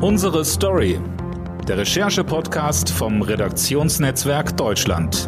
[0.00, 1.00] Unsere Story.
[1.66, 5.26] Der Recherche-Podcast vom Redaktionsnetzwerk Deutschland.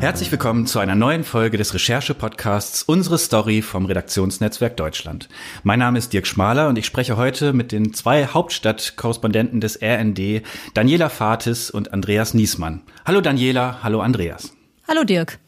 [0.00, 5.28] Herzlich willkommen zu einer neuen Folge des Recherche-Podcasts Unsere Story vom Redaktionsnetzwerk Deutschland.
[5.62, 10.42] Mein Name ist Dirk Schmaler und ich spreche heute mit den zwei Hauptstadtkorrespondenten des RND,
[10.74, 12.82] Daniela Fatis und Andreas Niesmann.
[13.06, 14.52] Hallo Daniela, hallo Andreas.
[14.88, 15.38] Hallo Dirk.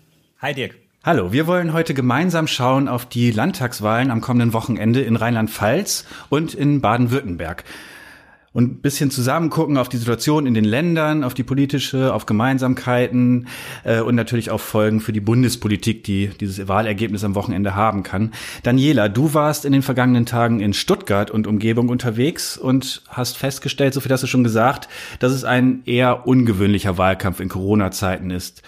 [0.41, 0.82] Hi Dirk.
[1.05, 6.55] Hallo, wir wollen heute gemeinsam schauen auf die Landtagswahlen am kommenden Wochenende in Rheinland-Pfalz und
[6.55, 7.65] in Baden-Württemberg
[8.53, 12.27] und ein bisschen zusammen gucken auf die Situation in den Ländern, auf die politische, auf
[12.27, 13.49] Gemeinsamkeiten
[13.83, 18.33] äh, und natürlich auf Folgen für die Bundespolitik, die dieses Wahlergebnis am Wochenende haben kann.
[18.63, 23.95] Daniela, du warst in den vergangenen Tagen in Stuttgart und Umgebung unterwegs und hast festgestellt,
[23.95, 24.89] so viel hast du schon gesagt,
[25.19, 28.63] dass es ein eher ungewöhnlicher Wahlkampf in Corona-Zeiten ist.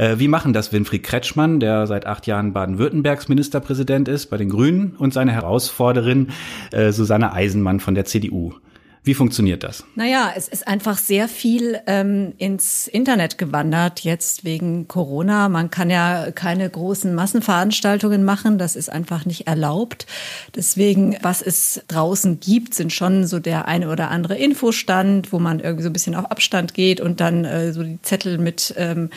[0.00, 4.48] Äh, wie machen das Winfried Kretschmann, der seit acht Jahren Baden-Württembergs Ministerpräsident ist bei den
[4.48, 6.28] Grünen und seine Herausforderin
[6.72, 8.54] äh, Susanne Eisenmann von der CDU?
[9.02, 9.84] Wie funktioniert das?
[9.94, 15.48] Naja, es ist einfach sehr viel ähm, ins Internet gewandert, jetzt wegen Corona.
[15.48, 20.06] Man kann ja keine großen Massenveranstaltungen machen, das ist einfach nicht erlaubt.
[20.54, 25.60] Deswegen, was es draußen gibt, sind schon so der eine oder andere Infostand, wo man
[25.60, 29.08] irgendwie so ein bisschen auf Abstand geht und dann äh, so die Zettel mit ähm,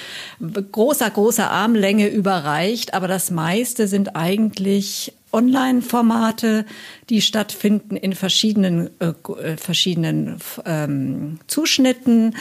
[0.71, 2.93] großer, großer Armlänge überreicht.
[2.93, 6.65] Aber das meiste sind eigentlich Online-Formate,
[7.09, 12.35] die stattfinden in verschiedenen, äh, äh, verschiedenen ähm, Zuschnitten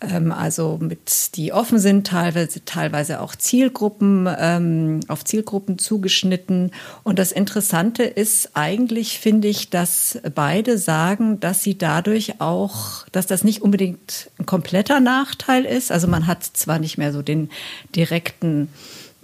[0.00, 6.72] ähm, also mit die offen sind, teilweise, teilweise auch Zielgruppen, ähm, auf Zielgruppen zugeschnitten.
[7.02, 13.26] Und das Interessante ist eigentlich, finde ich, dass beide sagen, dass sie dadurch auch, dass
[13.26, 15.92] das nicht unbedingt ein kompletter Nachteil ist.
[15.92, 17.50] Also man hat zwar nicht mehr so den
[17.94, 18.68] direkten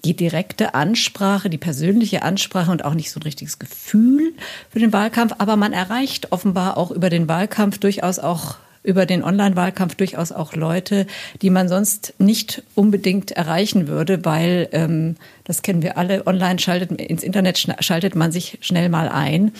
[0.06, 4.32] die direkte Ansprache, die persönliche Ansprache und auch nicht so ein richtiges Gefühl
[4.70, 5.34] für den Wahlkampf.
[5.38, 10.54] Aber man erreicht offenbar auch über den Wahlkampf durchaus auch über den Online-Wahlkampf durchaus auch
[10.54, 11.08] Leute,
[11.42, 16.24] die man sonst nicht unbedingt erreichen würde, weil ähm, das kennen wir alle.
[16.24, 19.50] Online schaltet ins Internet schaltet man sich schnell mal ein.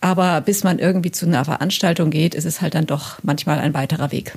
[0.00, 3.74] Aber bis man irgendwie zu einer Veranstaltung geht, ist es halt dann doch manchmal ein
[3.74, 4.34] weiterer Weg.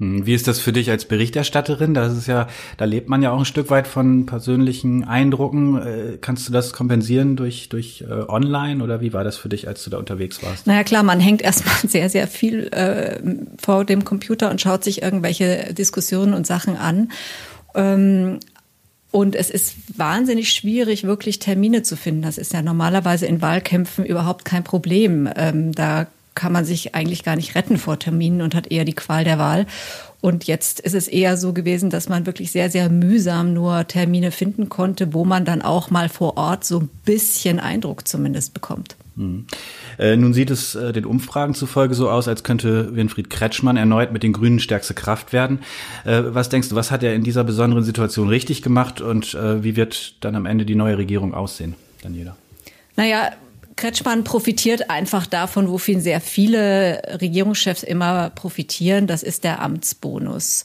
[0.00, 1.92] Hm, wie ist das für dich als Berichterstatterin?
[1.92, 5.76] Das ist ja, da lebt man ja auch ein Stück weit von persönlichen Eindrucken.
[5.76, 9.68] Äh, kannst du das kompensieren durch, durch äh, online oder wie war das für dich,
[9.68, 10.66] als du da unterwegs warst?
[10.66, 13.20] Naja klar, man hängt erstmal sehr, sehr viel äh,
[13.60, 17.12] vor dem Computer und schaut sich irgendwelche Diskussionen und Sachen an.
[17.74, 18.40] Ähm,
[19.12, 22.22] und es ist wahnsinnig schwierig, wirklich Termine zu finden.
[22.22, 25.28] Das ist ja normalerweise in Wahlkämpfen überhaupt kein Problem.
[25.36, 28.94] Ähm, da kann man sich eigentlich gar nicht retten vor Terminen und hat eher die
[28.94, 29.66] Qual der Wahl.
[30.20, 34.30] Und jetzt ist es eher so gewesen, dass man wirklich sehr, sehr mühsam nur Termine
[34.30, 38.96] finden konnte, wo man dann auch mal vor Ort so ein bisschen Eindruck zumindest bekommt.
[39.16, 39.46] Hm.
[39.98, 44.12] Äh, nun sieht es äh, den Umfragen zufolge so aus, als könnte Winfried Kretschmann erneut
[44.12, 45.60] mit den Grünen stärkste Kraft werden.
[46.04, 49.76] Äh, was denkst du, was hat er in dieser besonderen Situation richtig gemacht und wie
[49.76, 52.36] wird dann am Ende die neue Regierung aussehen, Daniela?
[52.96, 53.30] Naja,
[53.80, 59.06] Kretschmann profitiert einfach davon, wofür sehr viele Regierungschefs immer profitieren.
[59.06, 60.64] Das ist der Amtsbonus.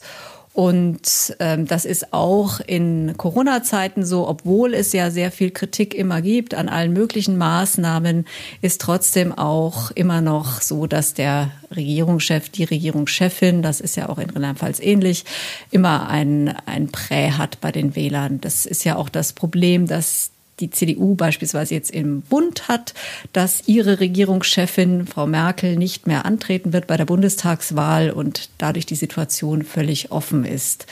[0.52, 6.20] Und ähm, das ist auch in Corona-Zeiten so, obwohl es ja sehr viel Kritik immer
[6.20, 8.26] gibt an allen möglichen Maßnahmen,
[8.62, 14.18] ist trotzdem auch immer noch so, dass der Regierungschef, die Regierungschefin, das ist ja auch
[14.18, 15.24] in Rheinland-Pfalz ähnlich,
[15.70, 18.40] immer ein, ein Prä hat bei den Wählern.
[18.42, 22.94] Das ist ja auch das Problem, dass die CDU beispielsweise jetzt im Bund hat,
[23.32, 28.94] dass ihre Regierungschefin, Frau Merkel, nicht mehr antreten wird bei der Bundestagswahl und dadurch die
[28.94, 30.86] Situation völlig offen ist.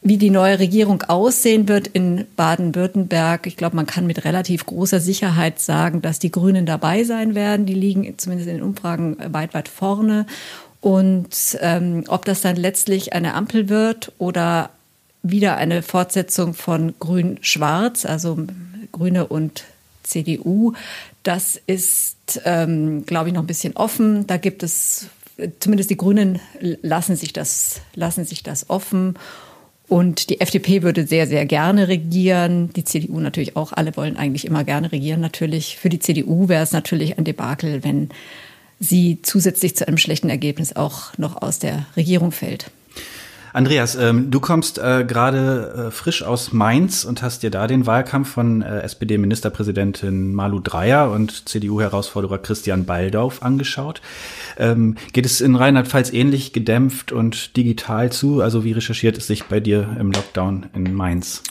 [0.00, 5.00] Wie die neue Regierung aussehen wird in Baden-Württemberg, ich glaube, man kann mit relativ großer
[5.00, 7.66] Sicherheit sagen, dass die Grünen dabei sein werden.
[7.66, 10.26] Die liegen zumindest in den Umfragen weit, weit vorne.
[10.80, 14.70] Und ähm, ob das dann letztlich eine Ampel wird oder
[15.24, 18.38] wieder eine Fortsetzung von Grün-Schwarz, also
[18.92, 19.64] Grüne und
[20.02, 20.72] CDU.
[21.22, 24.26] Das ist, ähm, glaube ich, noch ein bisschen offen.
[24.26, 25.06] Da gibt es,
[25.60, 29.14] zumindest die Grünen lassen sich das, lassen sich das offen.
[29.88, 32.70] Und die FDP würde sehr, sehr gerne regieren.
[32.74, 33.72] Die CDU natürlich auch.
[33.72, 35.20] Alle wollen eigentlich immer gerne regieren.
[35.20, 35.78] Natürlich.
[35.78, 38.10] Für die CDU wäre es natürlich ein Debakel, wenn
[38.80, 42.70] sie zusätzlich zu einem schlechten Ergebnis auch noch aus der Regierung fällt.
[43.52, 47.86] Andreas, ähm, du kommst äh, gerade äh, frisch aus Mainz und hast dir da den
[47.86, 54.02] Wahlkampf von äh, SPD-Ministerpräsidentin Malu Dreyer und CDU-Herausforderer Christian Baldauf angeschaut.
[54.58, 58.42] Ähm, geht es in Rheinland-Pfalz ähnlich gedämpft und digital zu?
[58.42, 61.42] Also wie recherchiert es sich bei dir im Lockdown in Mainz?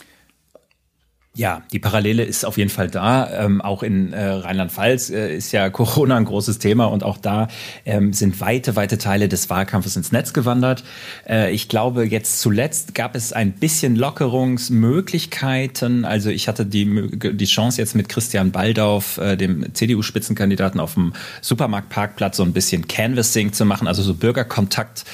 [1.38, 3.44] Ja, die Parallele ist auf jeden Fall da.
[3.44, 7.46] Ähm, auch in äh, Rheinland-Pfalz äh, ist ja Corona ein großes Thema und auch da
[7.84, 10.82] ähm, sind weite, weite Teile des Wahlkampfes ins Netz gewandert.
[11.28, 16.04] Äh, ich glaube, jetzt zuletzt gab es ein bisschen Lockerungsmöglichkeiten.
[16.04, 21.12] Also ich hatte die, die Chance jetzt mit Christian Baldauf, äh, dem CDU-Spitzenkandidaten, auf dem
[21.40, 25.04] Supermarktparkplatz so ein bisschen Canvassing zu machen, also so Bürgerkontakt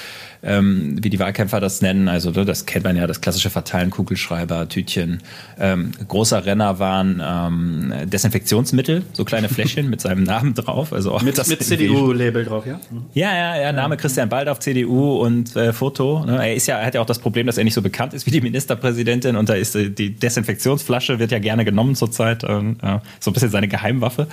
[0.44, 2.08] ähm, wie die Wahlkämpfer das nennen.
[2.08, 5.22] Also ne, das kennt man ja, das klassische Verteilen, Kugelschreiber, Tütchen.
[5.58, 10.92] Ähm, großer Renner waren ähm, Desinfektionsmittel, so kleine Fläschchen mit seinem Namen drauf.
[10.92, 12.80] Also auch mit, mit CDU-Label drauf, ja?
[13.14, 16.24] Ja, ja, ja, Name Christian Bald auf CDU und äh, Foto.
[16.24, 16.36] Ne?
[16.36, 18.26] Er ist ja, er hat ja auch das Problem, dass er nicht so bekannt ist
[18.26, 22.44] wie die Ministerpräsidentin und da ist äh, die Desinfektionsflasche wird ja gerne genommen zurzeit.
[22.44, 22.74] Äh,
[23.20, 24.28] so ein bisschen seine Geheimwaffe.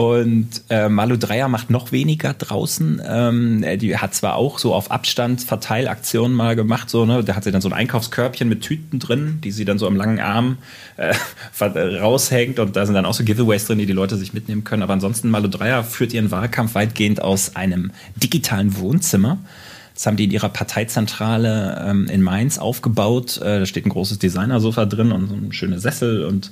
[0.00, 3.02] Und äh, Malu Dreier macht noch weniger draußen.
[3.06, 7.22] Ähm, die hat zwar auch so auf Abstand Verteilaktionen mal gemacht, so, ne?
[7.22, 9.96] Da hat sie dann so ein Einkaufskörbchen mit Tüten drin, die sie dann so am
[9.96, 10.56] langen Arm
[10.96, 11.12] äh,
[12.00, 14.82] raushängt und da sind dann auch so Giveaways drin, die die Leute sich mitnehmen können.
[14.82, 19.36] Aber ansonsten, Malu Dreier führt ihren Wahlkampf weitgehend aus einem digitalen Wohnzimmer.
[20.00, 23.36] Das haben die in ihrer Parteizentrale ähm, in Mainz aufgebaut.
[23.36, 26.50] Äh, da steht ein großes Designersofa drin und so ein schöne Sessel und,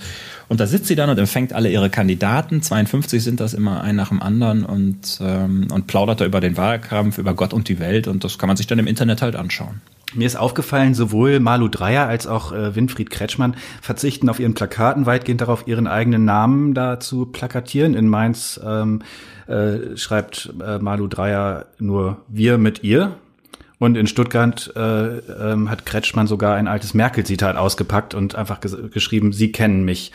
[0.48, 2.60] und da sitzt sie dann und empfängt alle ihre Kandidaten.
[2.60, 6.58] 52 sind das immer ein nach dem anderen und, ähm, und plaudert da über den
[6.58, 9.34] Wahlkampf, über Gott und die Welt und das kann man sich dann im Internet halt
[9.34, 9.80] anschauen.
[10.12, 15.06] Mir ist aufgefallen, sowohl Malu Dreyer als auch äh, Winfried Kretschmann verzichten auf ihren Plakaten
[15.06, 17.94] weitgehend darauf, ihren eigenen Namen da zu plakatieren.
[17.94, 19.00] In Mainz ähm,
[19.46, 23.16] äh, schreibt äh, Malu Dreyer nur wir mit ihr.
[23.78, 29.32] Und in Stuttgart äh, ähm, hat Kretschmann sogar ein altes Merkel-Zitat ausgepackt und einfach geschrieben,
[29.32, 30.12] Sie kennen mich.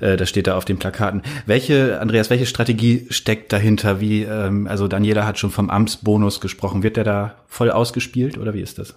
[0.00, 1.22] Äh, das steht da auf den Plakaten.
[1.46, 4.00] Welche, Andreas, welche Strategie steckt dahinter?
[4.00, 6.82] Wie, ähm, also Daniela hat schon vom Amtsbonus gesprochen.
[6.82, 8.94] Wird der da voll ausgespielt oder wie ist das?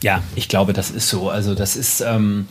[0.00, 1.30] Ja, ich glaube, das ist so.
[1.30, 2.00] Also das ist.
[2.00, 2.46] Ähm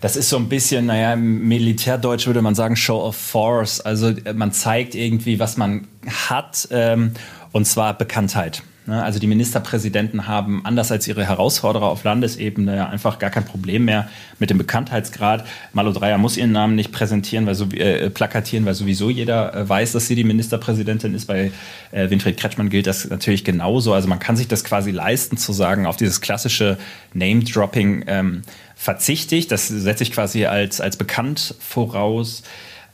[0.00, 3.80] das ist so ein bisschen, naja, im Militärdeutsch würde man sagen, Show of Force.
[3.80, 5.88] Also äh, man zeigt irgendwie, was man
[6.28, 7.12] hat, ähm,
[7.52, 8.62] und zwar Bekanntheit.
[8.86, 9.02] Ne?
[9.02, 14.08] Also die Ministerpräsidenten haben, anders als ihre Herausforderer auf Landesebene, einfach gar kein Problem mehr
[14.38, 15.46] mit dem Bekanntheitsgrad.
[15.72, 19.68] Malo Dreyer muss ihren Namen nicht präsentieren, weil so, äh, plakatieren, weil sowieso jeder äh,
[19.68, 21.26] weiß, dass sie die Ministerpräsidentin ist.
[21.26, 21.52] Bei
[21.92, 23.92] äh, Winfried Kretschmann gilt das natürlich genauso.
[23.92, 26.78] Also man kann sich das quasi leisten zu sagen, auf dieses klassische
[27.12, 28.42] Name-Dropping ähm,
[28.74, 29.46] verzichte ich.
[29.46, 32.42] Das setze ich quasi als, als bekannt voraus.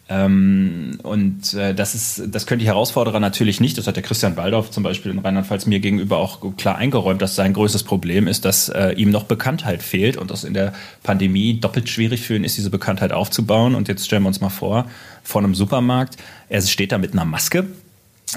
[0.09, 3.77] Ähm, und äh, das ist, das können die Herausforderer natürlich nicht.
[3.77, 7.35] Das hat der Christian Waldorf zum Beispiel in Rheinland-Pfalz mir gegenüber auch klar eingeräumt, dass
[7.35, 10.73] sein größtes Problem ist, dass äh, ihm noch Bekanntheit fehlt und das in der
[11.03, 13.75] Pandemie doppelt schwierig für ihn ist, diese Bekanntheit aufzubauen.
[13.75, 14.87] Und jetzt stellen wir uns mal vor,
[15.25, 16.17] vor einem Supermarkt,
[16.49, 17.67] er steht da mit einer Maske,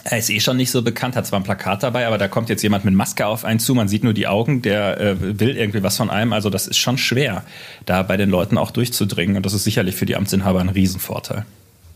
[0.03, 2.49] er ist eh schon nicht so bekannt, hat zwar ein Plakat dabei, aber da kommt
[2.49, 5.57] jetzt jemand mit Maske auf einen zu, man sieht nur die Augen, der äh, will
[5.57, 6.31] irgendwie was von einem.
[6.31, 7.43] Also das ist schon schwer,
[7.85, 9.37] da bei den Leuten auch durchzudringen.
[9.37, 11.45] Und das ist sicherlich für die Amtsinhaber ein Riesenvorteil.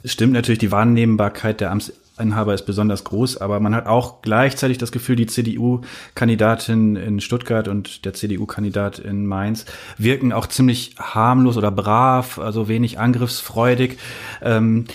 [0.02, 4.78] Es stimmt natürlich, die Wahrnehmbarkeit der Amtsinhaber ist besonders groß, aber man hat auch gleichzeitig
[4.78, 9.66] das Gefühl, die CDU-Kandidatin in Stuttgart und der CDU-Kandidat in Mainz
[9.98, 13.98] wirken auch ziemlich harmlos oder brav, also wenig angriffsfreudig.
[14.42, 14.86] Ähm,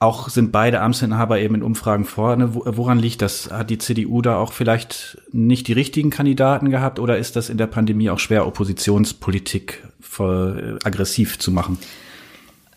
[0.00, 2.54] auch sind beide Amtsinhaber eben in Umfragen vorne.
[2.54, 3.50] Woran liegt das?
[3.50, 7.58] Hat die CDU da auch vielleicht nicht die richtigen Kandidaten gehabt oder ist das in
[7.58, 9.84] der Pandemie auch schwer, Oppositionspolitik
[10.84, 11.78] aggressiv zu machen?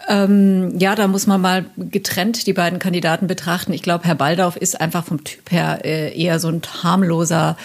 [0.07, 3.71] Ähm, ja, da muss man mal getrennt die beiden Kandidaten betrachten.
[3.71, 7.55] Ich glaube, Herr Baldauf ist einfach vom Typ her äh, eher so ein harmloser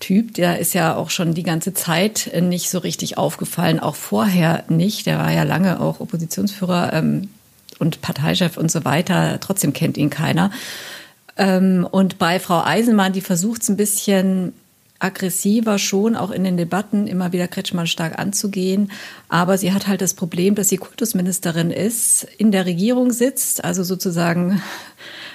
[0.00, 0.34] Typ.
[0.34, 5.06] Der ist ja auch schon die ganze Zeit nicht so richtig aufgefallen, auch vorher nicht.
[5.06, 7.28] Der war ja lange auch Oppositionsführer ähm,
[7.78, 9.38] und Parteichef und so weiter.
[9.40, 10.50] Trotzdem kennt ihn keiner.
[11.36, 14.52] Ähm, und bei Frau Eisenmann, die versucht es ein bisschen
[15.00, 18.90] aggressiver schon auch in den Debatten immer wieder Kretschmann stark anzugehen.
[19.28, 23.84] Aber sie hat halt das Problem, dass sie Kultusministerin ist, in der Regierung sitzt, also
[23.84, 24.60] sozusagen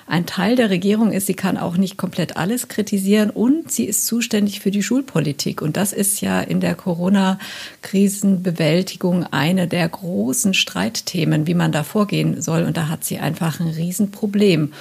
[0.08, 1.28] ein Teil der Regierung ist.
[1.28, 5.62] Sie kann auch nicht komplett alles kritisieren und sie ist zuständig für die Schulpolitik.
[5.62, 12.42] Und das ist ja in der Corona-Krisenbewältigung eine der großen Streitthemen, wie man da vorgehen
[12.42, 12.64] soll.
[12.64, 14.74] Und da hat sie einfach ein Riesenproblem.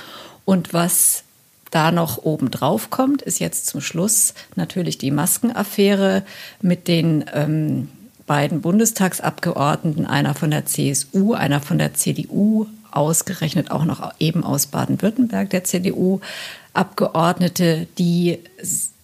[0.44, 1.24] Und was
[1.70, 6.22] da noch oben drauf kommt, ist jetzt zum Schluss natürlich die Maskenaffäre
[6.60, 7.88] mit den ähm,
[8.26, 14.66] beiden Bundestagsabgeordneten, einer von der CSU, einer von der CDU, ausgerechnet auch noch eben aus
[14.66, 18.38] Baden-Württemberg, der CDU-Abgeordnete, die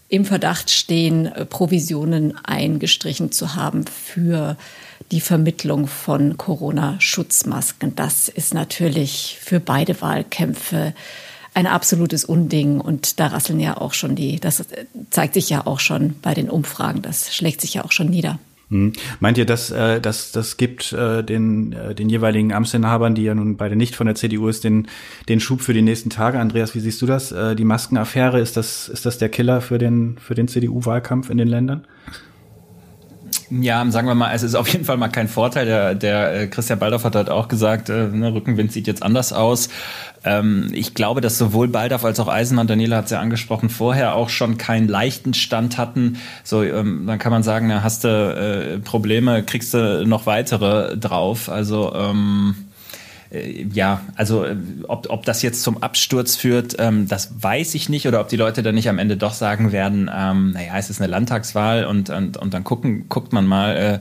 [0.08, 4.56] im Verdacht stehen, Provisionen eingestrichen zu haben für
[5.10, 7.94] die Vermittlung von Corona-Schutzmasken.
[7.94, 10.94] Das ist natürlich für beide Wahlkämpfe
[11.54, 12.80] ein absolutes Unding.
[12.80, 14.64] Und da rasseln ja auch schon die, das
[15.10, 18.38] zeigt sich ja auch schon bei den Umfragen, das schlägt sich ja auch schon nieder.
[18.70, 18.92] Hm.
[19.20, 23.34] Meint ihr, dass äh, dass das gibt äh, den äh, den jeweiligen Amtsinhabern, die ja
[23.34, 24.88] nun beide nicht von der CDU ist, den
[25.28, 26.38] den Schub für die nächsten Tage?
[26.38, 27.32] Andreas, wie siehst du das?
[27.32, 31.38] Äh, die Maskenaffäre ist das ist das der Killer für den für den CDU-Wahlkampf in
[31.38, 31.86] den Ländern?
[33.50, 35.64] Ja, sagen wir mal, es ist auf jeden Fall mal kein Vorteil.
[35.64, 39.32] Der, der äh, Christian Baldorf hat halt auch gesagt, äh, ne, Rückenwind sieht jetzt anders
[39.32, 39.70] aus.
[40.24, 44.14] Ähm, ich glaube, dass sowohl Baldorf als auch Eisenmann, Daniela hat es ja angesprochen, vorher
[44.14, 46.18] auch schon keinen leichten Stand hatten.
[46.44, 50.98] So, ähm, dann kann man sagen, na, hast du äh, Probleme, kriegst du noch weitere
[50.98, 51.48] drauf.
[51.48, 52.54] Also ähm,
[53.30, 54.56] äh, ja, also äh,
[54.86, 58.06] ob, ob das jetzt zum Absturz führt, ähm, das weiß ich nicht.
[58.06, 61.00] Oder ob die Leute dann nicht am Ende doch sagen werden, ähm, naja, es ist
[61.00, 63.98] eine Landtagswahl und, und, und dann gucken, guckt man mal, äh,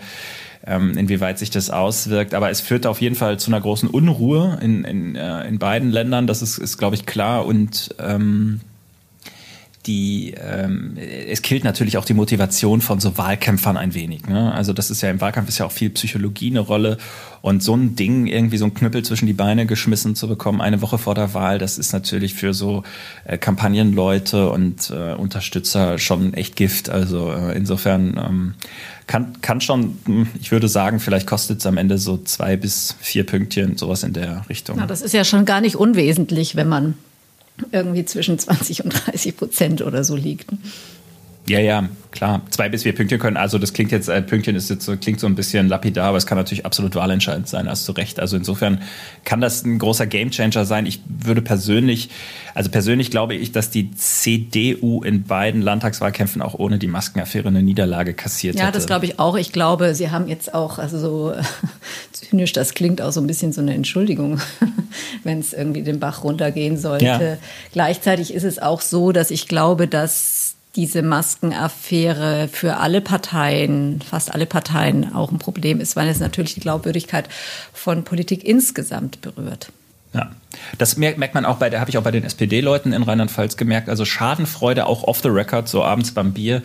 [0.66, 2.34] ähm, inwieweit sich das auswirkt.
[2.34, 5.92] Aber es führt auf jeden Fall zu einer großen Unruhe in, in, äh, in beiden
[5.92, 7.46] Ländern, das ist, ist glaube ich, klar.
[7.46, 8.60] Und ähm,
[9.88, 14.28] die, ähm, es killt natürlich auch die Motivation von so Wahlkämpfern ein wenig.
[14.28, 14.54] Ne?
[14.54, 16.98] Also das ist ja im Wahlkampf ist ja auch viel Psychologie eine Rolle
[17.42, 20.82] und so ein Ding irgendwie so ein Knüppel zwischen die Beine geschmissen zu bekommen eine
[20.82, 22.84] Woche vor der Wahl, das ist natürlich für so
[23.24, 26.90] äh, Kampagnenleute und äh, Unterstützer schon echt Gift.
[26.90, 28.54] Also äh, insofern ähm,
[29.08, 32.96] kann kann schon, hm, ich würde sagen, vielleicht kostet es am Ende so zwei bis
[33.00, 34.78] vier Pünktchen sowas in der Richtung.
[34.78, 36.96] Na, das ist ja schon gar nicht unwesentlich, wenn man
[37.72, 40.50] irgendwie zwischen 20 und 30 Prozent oder so liegt.
[41.50, 42.42] Ja, ja, klar.
[42.50, 45.20] Zwei bis vier Pünktchen können, also das klingt jetzt, äh, Pünktchen ist jetzt so, klingt
[45.20, 48.20] so ein bisschen lapidar, aber es kann natürlich absolut wahlentscheidend sein, hast du recht.
[48.20, 48.82] Also insofern
[49.24, 50.86] kann das ein großer Gamechanger sein.
[50.86, 52.10] Ich würde persönlich,
[52.54, 57.64] also persönlich glaube ich, dass die CDU in beiden Landtagswahlkämpfen auch ohne die Maskenaffäre eine
[57.64, 58.68] Niederlage kassiert ja, hätte.
[58.68, 59.38] Ja, das glaube ich auch.
[59.38, 61.34] Ich glaube, sie haben jetzt auch, also so
[62.12, 64.42] zynisch, das klingt auch so ein bisschen so eine Entschuldigung,
[65.24, 67.06] wenn es irgendwie den Bach runtergehen sollte.
[67.06, 67.38] Ja.
[67.72, 70.47] Gleichzeitig ist es auch so, dass ich glaube, dass
[70.78, 76.54] diese Maskenaffäre für alle Parteien, fast alle Parteien auch ein Problem ist, weil es natürlich
[76.54, 77.28] die Glaubwürdigkeit
[77.74, 79.72] von Politik insgesamt berührt.
[80.14, 80.32] Ja,
[80.78, 83.90] das merkt man auch bei, da habe ich auch bei den SPD-Leuten in Rheinland-Pfalz gemerkt.
[83.90, 86.62] Also Schadenfreude auch off the record, so abends beim Bier,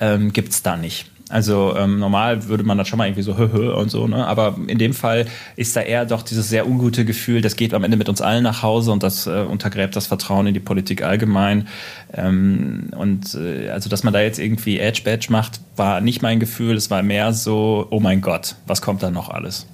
[0.00, 1.10] ähm, gibt es da nicht.
[1.28, 4.24] Also ähm, normal würde man das schon mal irgendwie so hö, hö und so, ne?
[4.26, 7.82] Aber in dem Fall ist da eher doch dieses sehr ungute Gefühl, das geht am
[7.82, 11.02] Ende mit uns allen nach Hause und das äh, untergräbt das Vertrauen in die Politik
[11.02, 11.66] allgemein.
[12.14, 16.38] Ähm, und äh, also, dass man da jetzt irgendwie Edge Badge macht, war nicht mein
[16.38, 16.76] Gefühl.
[16.76, 19.66] Es war mehr so, oh mein Gott, was kommt da noch alles?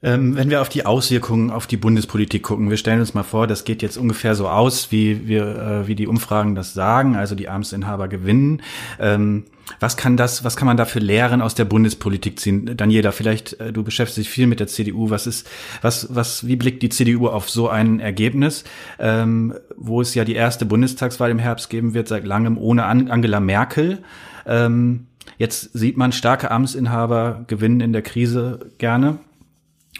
[0.00, 3.48] Ähm, wenn wir auf die Auswirkungen auf die Bundespolitik gucken, wir stellen uns mal vor,
[3.48, 7.34] das geht jetzt ungefähr so aus, wie wir, äh, wie die Umfragen das sagen, also
[7.34, 8.62] die Amtsinhaber gewinnen.
[9.00, 9.44] Ähm,
[9.80, 12.76] was kann das, was kann man da für Lehren aus der Bundespolitik ziehen?
[12.76, 15.10] Daniela, vielleicht, äh, du beschäftigst dich viel mit der CDU.
[15.10, 15.50] Was ist,
[15.82, 18.62] was, was, wie blickt die CDU auf so ein Ergebnis,
[19.00, 23.40] ähm, wo es ja die erste Bundestagswahl im Herbst geben wird, seit langem ohne Angela
[23.40, 23.98] Merkel?
[24.46, 29.18] Ähm, jetzt sieht man starke Amtsinhaber gewinnen in der Krise gerne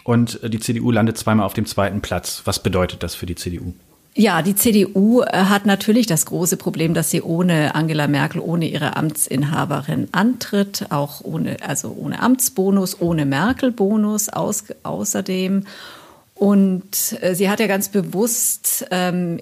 [0.09, 2.41] und die CDU landet zweimal auf dem zweiten Platz.
[2.45, 3.73] Was bedeutet das für die CDU?
[4.15, 8.67] Ja, die CDU äh, hat natürlich das große Problem, dass sie ohne Angela Merkel, ohne
[8.67, 15.65] ihre Amtsinhaberin antritt, auch ohne, also ohne Amtsbonus, ohne Merkel-Bonus außerdem.
[16.33, 19.39] Und äh, sie hat ja ganz bewusst ähm,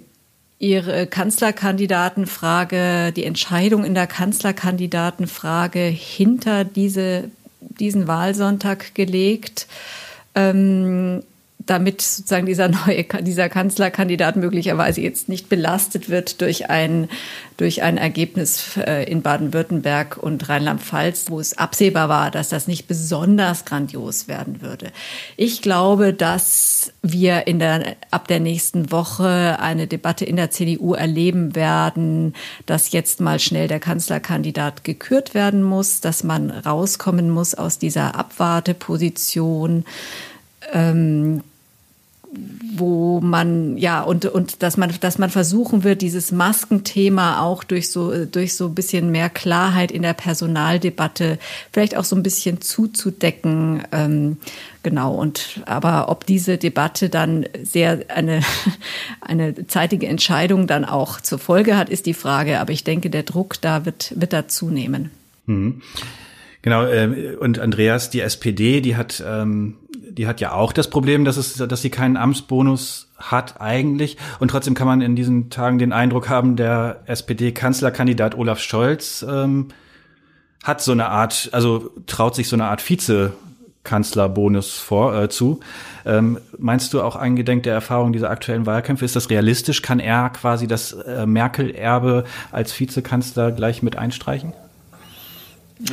[0.59, 7.31] ihre Kanzlerkandidatenfrage, die Entscheidung in der Kanzlerkandidatenfrage hinter diese,
[7.62, 9.67] diesen Wahlsonntag gelegt
[10.38, 11.24] ähm,
[11.67, 17.09] damit sozusagen dieser neue, dieser Kanzlerkandidat möglicherweise jetzt nicht belastet wird durch ein,
[17.57, 22.88] durch ein Ergebnis äh, in Baden-Württemberg und Rheinland-Pfalz, wo es absehbar war, dass das nicht
[22.88, 24.91] besonders grandios werden würde.
[25.36, 30.93] Ich glaube, dass wir in der, ab der nächsten Woche eine Debatte in der CDU
[30.93, 32.33] erleben werden,
[32.65, 38.15] dass jetzt mal schnell der Kanzlerkandidat gekürt werden muss, dass man rauskommen muss aus dieser
[38.15, 39.86] Abwarteposition
[40.74, 41.43] ähm,
[42.75, 47.89] wo man ja und und dass man dass man versuchen wird dieses Maskenthema auch durch
[47.89, 51.39] so durch so ein bisschen mehr Klarheit in der Personaldebatte
[51.72, 54.38] vielleicht auch so ein bisschen zuzudecken ähm,
[54.88, 55.15] genau.
[55.15, 58.41] Und aber ob diese Debatte dann sehr eine
[59.22, 62.60] eine zeitige Entscheidung dann auch zur Folge hat ist die Frage.
[62.60, 65.12] Aber ich denke der Druck da wird wird da zunehmen.
[65.46, 65.81] Mhm.
[66.61, 69.75] Genau, äh, und Andreas, die SPD, die hat, ähm,
[70.09, 74.17] die hat ja auch das Problem, dass es, dass sie keinen Amtsbonus hat eigentlich.
[74.39, 79.69] Und trotzdem kann man in diesen Tagen den Eindruck haben, der SPD-Kanzlerkandidat Olaf Scholz ähm,
[80.63, 83.33] hat so eine Art, also traut sich so eine Art Vize
[83.87, 85.61] Kanzlerbonus vor äh, zu.
[86.05, 89.81] Ähm, meinst du auch eingedenk der Erfahrung dieser aktuellen Wahlkämpfe, ist das realistisch?
[89.81, 94.53] Kann er quasi das äh, Merkel-Erbe als Vizekanzler gleich mit einstreichen?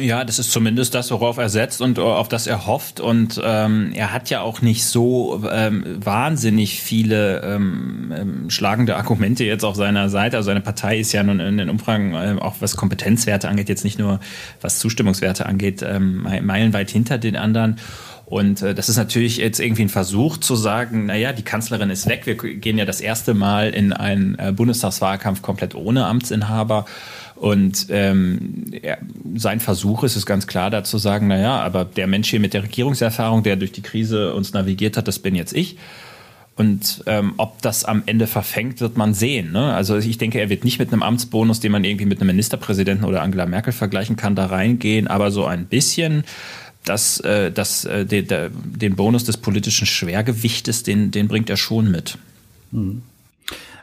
[0.01, 3.01] Ja, das ist zumindest das, worauf er setzt und auf das er hofft.
[3.01, 9.45] Und ähm, er hat ja auch nicht so ähm, wahnsinnig viele ähm, ähm schlagende Argumente
[9.45, 10.39] jetzt auf seiner Seite.
[10.39, 13.85] Also seine Partei ist ja nun in den Umfragen, äh, auch was Kompetenzwerte angeht, jetzt
[13.85, 14.21] nicht nur
[14.63, 17.77] was Zustimmungswerte angeht, ähm, meilenweit hinter den anderen.
[18.27, 22.09] Und äh, das ist natürlich jetzt irgendwie ein Versuch zu sagen, naja, die Kanzlerin ist
[22.09, 22.23] weg.
[22.25, 26.87] Wir gehen ja das erste Mal in einen äh, Bundestagswahlkampf komplett ohne Amtsinhaber.
[27.37, 28.97] Und ähm, ja,
[29.35, 32.55] sein Versuch ist es ganz klar, da zu sagen, naja, aber der Mensch hier mit
[32.55, 35.77] der Regierungserfahrung, der durch die Krise uns navigiert hat, das bin jetzt ich.
[36.57, 39.51] Und ähm, ob das am Ende verfängt, wird man sehen.
[39.51, 39.75] Ne?
[39.75, 43.05] Also ich denke, er wird nicht mit einem Amtsbonus, den man irgendwie mit einem Ministerpräsidenten
[43.05, 46.23] oder Angela Merkel vergleichen kann, da reingehen, aber so ein bisschen
[46.85, 51.57] das, äh, das, äh, de, de, den Bonus des politischen Schwergewichtes, den, den bringt er
[51.57, 52.19] schon mit.
[52.71, 53.03] Mhm.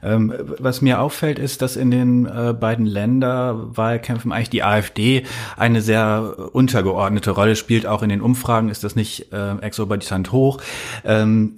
[0.04, 5.24] Ähm, was mir auffällt, ist, dass in den äh, beiden Länderwahlkämpfen eigentlich die AfD
[5.58, 7.86] eine sehr untergeordnete Rolle spielt.
[7.86, 10.60] Auch in den Umfragen ist das nicht äh, exorbitant hoch.
[11.04, 11.58] Ähm,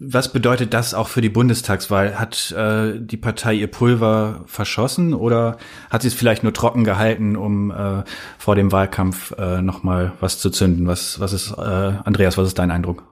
[0.00, 2.18] was bedeutet das auch für die Bundestagswahl?
[2.18, 5.56] Hat äh, die Partei ihr Pulver verschossen oder
[5.88, 8.02] hat sie es vielleicht nur trocken gehalten, um äh,
[8.36, 10.86] vor dem Wahlkampf äh, nochmal was zu zünden?
[10.88, 11.60] Was, was ist, äh,
[12.04, 13.04] Andreas, was ist dein Eindruck?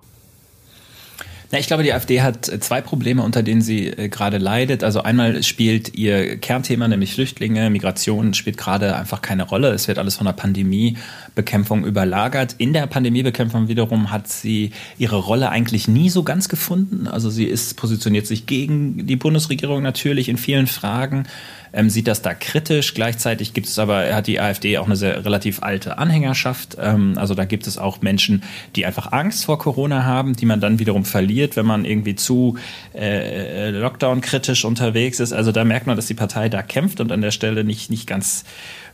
[1.53, 4.83] Na, ich glaube, die AfD hat zwei Probleme, unter denen sie äh, gerade leidet.
[4.83, 9.69] Also einmal spielt ihr Kernthema, nämlich Flüchtlinge, Migration, spielt gerade einfach keine Rolle.
[9.69, 12.55] Es wird alles von der Pandemiebekämpfung überlagert.
[12.57, 17.07] In der Pandemiebekämpfung wiederum hat sie ihre Rolle eigentlich nie so ganz gefunden.
[17.07, 21.27] Also sie ist, positioniert sich gegen die Bundesregierung natürlich in vielen Fragen
[21.73, 22.95] ähm, sieht das da kritisch.
[22.95, 26.77] Gleichzeitig gibt es aber, hat die AfD auch eine sehr relativ alte Anhängerschaft.
[26.81, 28.43] Ähm, also da gibt es auch Menschen,
[28.77, 32.57] die einfach Angst vor Corona haben, die man dann wiederum verliert, wenn man irgendwie zu
[32.95, 35.33] äh, Lockdown-kritisch unterwegs ist.
[35.33, 38.07] Also da merkt man, dass die Partei da kämpft und an der Stelle nicht, nicht
[38.07, 38.45] ganz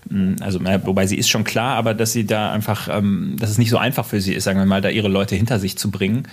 [0.09, 3.59] hm, also wobei sie ist schon klar, aber dass sie da einfach, ähm, dass es
[3.59, 5.91] nicht so einfach für sie ist, sagen wir mal, da ihre Leute hinter sich zu
[5.91, 6.29] bringen.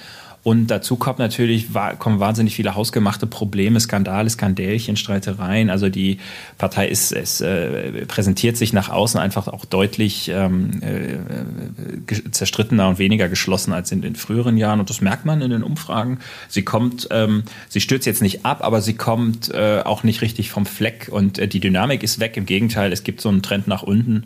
[0.45, 5.71] Und dazu kommt natürlich, kommen wahnsinnig viele hausgemachte Probleme, Skandale, Skandälchen, Streitereien.
[5.71, 6.19] Also die
[6.59, 12.99] Partei ist, es äh, präsentiert sich nach außen einfach auch deutlich ähm, äh, zerstrittener und
[12.99, 14.79] weniger geschlossen als in den früheren Jahren.
[14.79, 16.19] Und das merkt man in den Umfragen.
[16.47, 20.51] Sie kommt, ähm, sie stürzt jetzt nicht ab, aber sie kommt äh, auch nicht richtig
[20.51, 21.07] vom Fleck.
[21.09, 22.37] Und äh, die Dynamik ist weg.
[22.37, 24.25] Im Gegenteil, es gibt so einen Trend nach unten.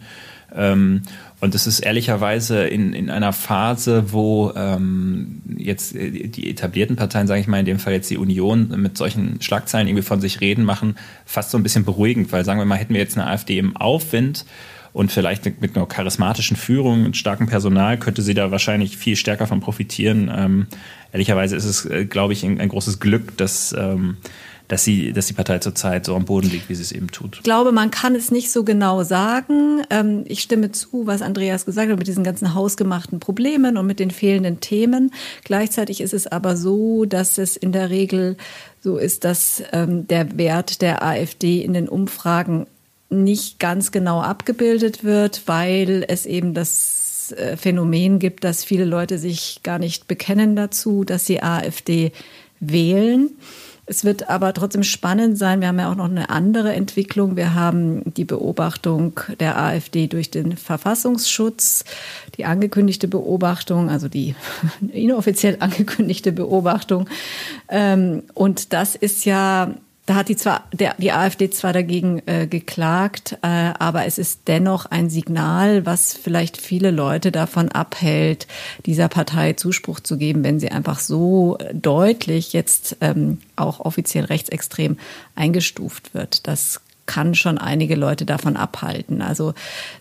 [0.56, 1.04] Ähm,
[1.42, 7.28] und es ist ehrlicherweise in, in einer Phase, wo ähm, jetzt äh, die etablierten Parteien,
[7.28, 10.42] sage ich mal, in dem Fall jetzt die Union, mit solchen Schlagzeilen irgendwie von sich
[10.42, 13.28] reden machen, fast so ein bisschen beruhigend, weil sagen wir mal, hätten wir jetzt eine
[13.28, 14.46] AfD im Aufwind
[14.92, 19.48] und vielleicht mit einer charismatischen Führung und starkem Personal könnte sie da wahrscheinlich viel stärker
[19.48, 20.32] von profitieren.
[20.36, 20.68] Ähm,
[21.12, 24.18] ehrlicherweise ist es, äh, glaube ich, ein, ein, großes Glück, dass ähm,
[24.70, 27.38] dass, sie, dass die Partei zurzeit so am Boden liegt, wie sie es eben tut?
[27.38, 29.82] Ich glaube, man kann es nicht so genau sagen.
[29.90, 34.00] Ähm, ich stimme zu, was Andreas gesagt hat, mit diesen ganzen hausgemachten Problemen und mit
[34.00, 35.12] den fehlenden Themen.
[35.44, 38.38] Gleichzeitig ist es aber so, dass es in der Regel
[38.80, 42.68] so ist, dass ähm, der Wert der AfD in den Umfragen
[43.10, 49.18] nicht ganz genau abgebildet wird, weil es eben das äh, Phänomen gibt, dass viele Leute
[49.18, 52.12] sich gar nicht bekennen dazu, dass sie AfD
[52.60, 53.32] wählen.
[53.90, 55.62] Es wird aber trotzdem spannend sein.
[55.62, 57.36] Wir haben ja auch noch eine andere Entwicklung.
[57.36, 61.86] Wir haben die Beobachtung der AfD durch den Verfassungsschutz,
[62.38, 64.36] die angekündigte Beobachtung, also die
[64.94, 67.10] inoffiziell angekündigte Beobachtung.
[67.68, 69.74] Ähm, und das ist ja
[70.10, 74.48] da hat die zwar der, die AfD zwar dagegen äh, geklagt, äh, aber es ist
[74.48, 78.48] dennoch ein Signal, was vielleicht viele Leute davon abhält,
[78.88, 84.98] dieser Partei Zuspruch zu geben, wenn sie einfach so deutlich jetzt ähm, auch offiziell rechtsextrem
[85.36, 86.48] eingestuft wird.
[86.48, 89.22] Das kann schon einige Leute davon abhalten.
[89.22, 89.54] Also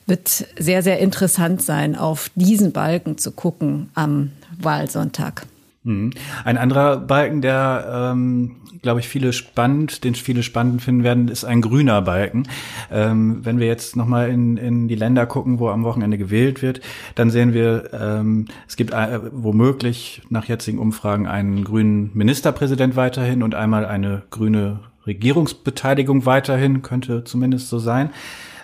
[0.07, 5.45] wird sehr, sehr interessant sein, auf diesen Balken zu gucken am Wahlsonntag.
[5.89, 6.11] Mhm.
[6.45, 11.45] Ein anderer Balken, der ähm, glaube ich, viele spannend, den viele spannend finden werden, ist
[11.45, 12.45] ein grüner Balken.
[12.93, 16.81] Ähm, wenn wir jetzt nochmal in, in die Länder gucken, wo am Wochenende gewählt wird,
[17.15, 23.43] dann sehen wir, ähm, es gibt äh, womöglich nach jetzigen Umfragen einen grünen Ministerpräsident weiterhin
[23.43, 28.11] und einmal eine grüne Regierungsbeteiligung weiterhin, könnte zumindest so sein.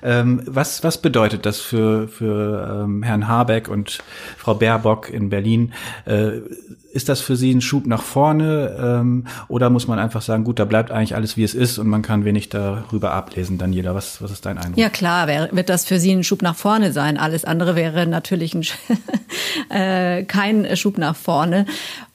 [0.05, 3.99] Ähm, was, was bedeutet das für, für ähm, Herrn Habeck und
[4.37, 5.73] Frau Baerbock in Berlin?
[6.05, 6.41] Äh,
[6.93, 10.61] ist das für Sie ein Schub nach vorne ähm, oder muss man einfach sagen, gut,
[10.61, 13.95] da bleibt eigentlich alles, wie es ist und man kann wenig darüber ablesen, jeder?
[13.95, 14.79] Was, was ist dein Eindruck?
[14.79, 17.17] Ja klar, wär, wird das für Sie ein Schub nach vorne sein.
[17.17, 18.65] Alles andere wäre natürlich ein,
[19.71, 21.67] äh, kein Schub nach vorne.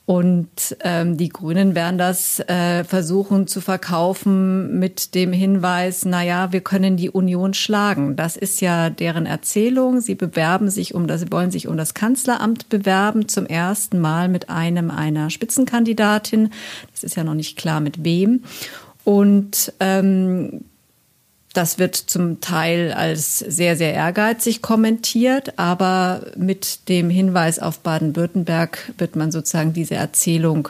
[0.10, 6.52] Und ähm, die Grünen werden das äh, versuchen zu verkaufen mit dem Hinweis, na ja,
[6.52, 8.16] wir können die Union schlagen.
[8.16, 10.02] Das ist ja deren Erzählung.
[10.02, 14.30] Sie bewerben sich um das, sie wollen sich um das Kanzleramt bewerben zum ersten Mal
[14.30, 16.50] mit einem einer Spitzenkandidatin.
[16.90, 18.46] Das ist ja noch nicht klar mit wem.
[19.04, 20.62] Und ähm,
[21.60, 28.94] das wird zum Teil als sehr, sehr ehrgeizig kommentiert, aber mit dem Hinweis auf Baden-Württemberg
[28.98, 30.70] wird man sozusagen diese Erzählung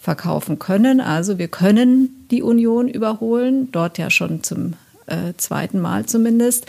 [0.00, 1.00] verkaufen können.
[1.00, 4.74] Also wir können die Union überholen, dort ja schon zum
[5.06, 6.66] äh, zweiten Mal zumindest.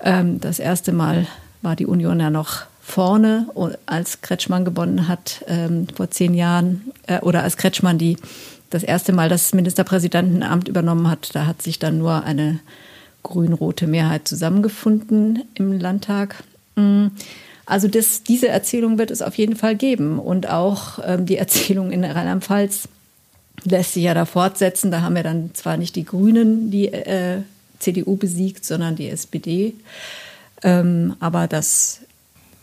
[0.00, 1.26] Ähm, das erste Mal
[1.60, 3.48] war die Union ja noch vorne,
[3.84, 8.16] als Kretschmann gewonnen hat ähm, vor zehn Jahren äh, oder als Kretschmann die
[8.70, 11.34] das erste Mal das Ministerpräsidentenamt übernommen hat.
[11.34, 12.60] Da hat sich dann nur eine
[13.22, 16.42] grün-rote Mehrheit zusammengefunden im Landtag.
[16.76, 17.08] Mm.
[17.64, 20.18] Also das, diese Erzählung wird es auf jeden Fall geben.
[20.18, 22.88] Und auch ähm, die Erzählung in Rheinland-Pfalz
[23.64, 24.90] lässt sich ja da fortsetzen.
[24.90, 27.42] Da haben wir dann zwar nicht die Grünen die äh,
[27.78, 29.74] CDU besiegt, sondern die SPD.
[30.62, 32.00] Ähm, aber das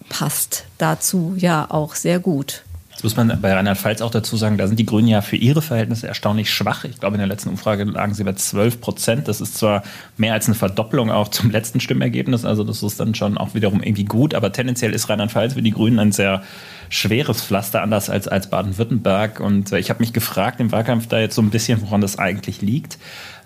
[0.09, 2.63] passt dazu ja auch sehr gut.
[2.99, 5.61] Jetzt muss man bei Rheinland-Pfalz auch dazu sagen, da sind die Grünen ja für ihre
[5.61, 6.83] Verhältnisse erstaunlich schwach.
[6.83, 9.29] Ich glaube, in der letzten Umfrage lagen sie bei 12 Prozent.
[9.29, 9.83] Das ist zwar
[10.17, 13.81] mehr als eine Verdopplung auch zum letzten Stimmergebnis, also das ist dann schon auch wiederum
[13.81, 16.43] irgendwie gut, aber tendenziell ist Rheinland-Pfalz für die Grünen ein sehr
[16.89, 19.39] schweres Pflaster, anders als, als Baden-Württemberg.
[19.39, 22.61] Und ich habe mich gefragt im Wahlkampf da jetzt so ein bisschen, woran das eigentlich
[22.61, 22.97] liegt.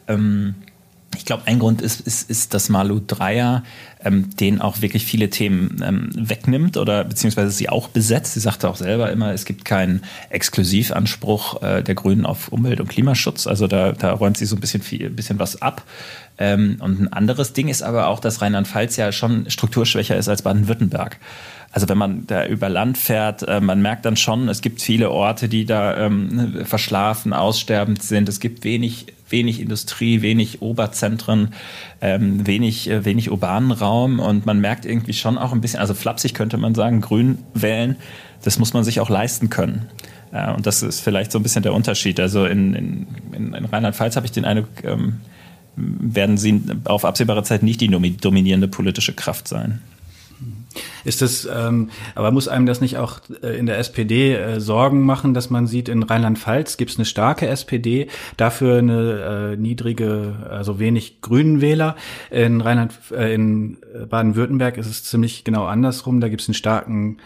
[0.07, 0.55] Ähm,
[1.15, 3.63] ich glaube, ein Grund ist, ist, ist dass Malu Dreyer
[4.03, 8.33] ähm, den auch wirklich viele Themen ähm, wegnimmt oder beziehungsweise sie auch besetzt.
[8.33, 12.89] Sie sagte auch selber immer, es gibt keinen Exklusivanspruch äh, der Grünen auf Umwelt- und
[12.89, 13.47] Klimaschutz.
[13.47, 15.83] Also da, da räumt sie so ein bisschen, viel, bisschen was ab.
[16.37, 20.41] Ähm, und ein anderes Ding ist aber auch, dass Rheinland-Pfalz ja schon strukturschwächer ist als
[20.41, 21.17] Baden-Württemberg.
[21.73, 25.09] Also wenn man da über Land fährt, äh, man merkt dann schon, es gibt viele
[25.09, 28.29] Orte, die da ähm, verschlafen, aussterbend sind.
[28.29, 31.55] Es gibt wenig, wenig Industrie, wenig Oberzentren,
[31.99, 35.95] ähm, wenig, äh, wenig urbanen Raum und man merkt irgendwie schon auch ein bisschen, also
[35.95, 37.95] flapsig könnte man sagen, Grün wählen,
[38.43, 39.87] das muss man sich auch leisten können.
[40.31, 42.19] Äh, und das ist vielleicht so ein bisschen der Unterschied.
[42.19, 45.21] Also in, in, in Rheinland-Pfalz habe ich den Eindruck, ähm,
[45.75, 49.81] werden sie auf absehbare Zeit nicht die dominierende politische Kraft sein.
[51.03, 55.05] Ist das, ähm, aber muss einem das nicht auch äh, in der SPD äh, Sorgen
[55.05, 58.07] machen, dass man sieht, in Rheinland-Pfalz gibt es eine starke SPD,
[58.37, 61.95] dafür eine äh, niedrige, also wenig grünen Wähler.
[62.31, 63.77] In Rheinland, äh, in
[64.09, 66.21] Baden-Württemberg ist es ziemlich genau andersrum.
[66.21, 67.17] Da gibt es einen starken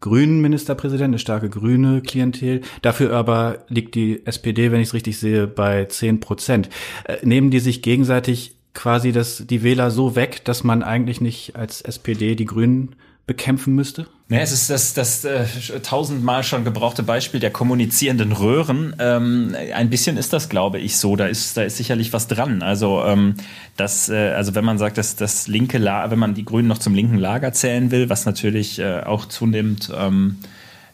[0.00, 2.60] grünen Ministerpräsident, eine starke grüne Klientel.
[2.82, 6.68] Dafür aber liegt die SPD, wenn ich es richtig sehe, bei zehn Prozent.
[7.04, 11.56] Äh, nehmen die sich gegenseitig quasi das, die Wähler so weg, dass man eigentlich nicht
[11.56, 12.94] als SPD die Grünen
[13.26, 14.06] bekämpfen müsste?
[14.28, 15.46] Ja, es ist das, das äh,
[15.82, 18.94] tausendmal schon gebrauchte Beispiel der kommunizierenden Röhren.
[18.98, 21.16] Ähm, ein bisschen ist das, glaube ich, so.
[21.16, 22.62] Da ist, da ist sicherlich was dran.
[22.62, 23.34] Also, ähm,
[23.76, 26.78] das, äh, also wenn man sagt, dass das linke Lager, wenn man die Grünen noch
[26.78, 30.38] zum linken Lager zählen will, was natürlich äh, auch zunehmend ähm,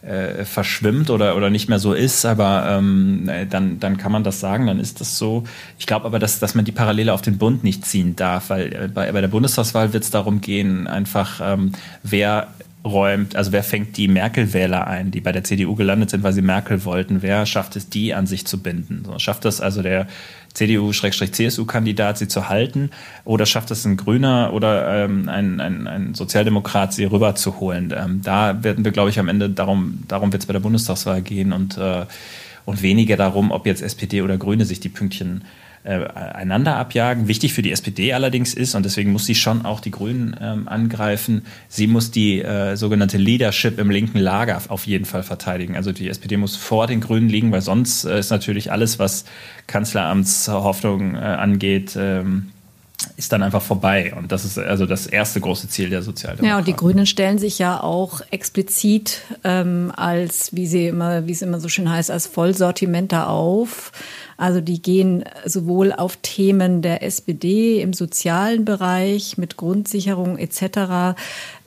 [0.03, 4.41] äh, verschwimmt oder, oder nicht mehr so ist, aber ähm, dann, dann kann man das
[4.41, 5.45] sagen, dann ist das so.
[5.79, 8.73] Ich glaube aber, dass, dass man die Parallele auf den Bund nicht ziehen darf, weil
[8.73, 12.49] äh, bei, bei der Bundestagswahl wird es darum gehen, einfach ähm, wer
[12.85, 16.43] räumt, also wer fängt die Merkel-Wähler ein, die bei der CDU gelandet sind, weil sie
[16.43, 19.05] Merkel wollten, wer schafft es, die an sich zu binden?
[19.07, 20.09] So, schafft das also der
[20.55, 22.91] CDU-CSU-Kandidat, sie zu halten?
[23.25, 27.95] Oder schafft es ein Grüner oder ähm, ein, ein, ein Sozialdemokrat, sie rüberzuholen?
[27.97, 31.23] Ähm, da werden wir, glaube ich, am Ende darum, darum wird es bei der Bundestagswahl
[31.23, 32.07] gehen und, äh,
[32.65, 37.27] und weniger darum, ob jetzt SPD oder Grüne sich die Pünktchen äh, einander abjagen.
[37.27, 40.69] Wichtig für die SPD allerdings ist, und deswegen muss sie schon auch die Grünen ähm,
[40.69, 45.75] angreifen, sie muss die äh, sogenannte Leadership im linken Lager auf jeden Fall verteidigen.
[45.75, 49.25] Also die SPD muss vor den Grünen liegen, weil sonst äh, ist natürlich alles, was
[49.67, 52.52] Kanzleramtshoffnung äh, angeht, ähm,
[53.17, 54.15] ist dann einfach vorbei.
[54.17, 56.49] Und das ist also das erste große Ziel der Sozialdemokraten.
[56.49, 61.33] Ja, und die Grünen stellen sich ja auch explizit ähm, als, wie sie immer, wie
[61.33, 63.93] es immer so schön heißt, als Vollsortiment da auf.
[64.37, 71.15] Also die gehen sowohl auf Themen der SPD im sozialen Bereich mit Grundsicherung etc